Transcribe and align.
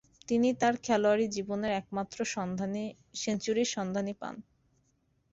তিনি 0.27 0.49
তার 0.53 0.75
খেলোয়াড়ী 0.83 1.25
জীবনের 1.27 1.71
একমাত্র 1.73 2.17
সেঞ্চুরির 3.15 3.69
সন্ধান 3.71 4.07
পান। 4.13 4.35